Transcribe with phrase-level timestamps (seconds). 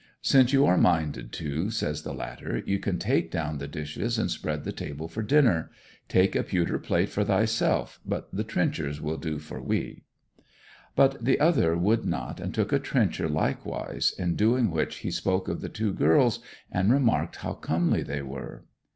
[0.23, 4.31] 'Since you be minded to,' says the latter, 'you can take down the dishes and
[4.31, 5.69] spread the table for dinner.
[6.09, 10.01] Take a pewter plate for thyself, but the trenchers will do for we.'
[10.95, 15.47] But the other would not, and took a trencher likewise, in doing which he spoke
[15.47, 16.39] of the two girls
[16.71, 18.65] and remarked how comely they were.